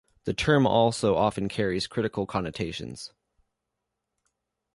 [0.23, 3.13] The term also often carries critical connotations.